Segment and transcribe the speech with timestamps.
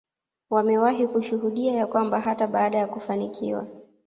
[0.49, 3.67] wamewahi kushuhudia ya kwamba hata baada ya kufanikiwa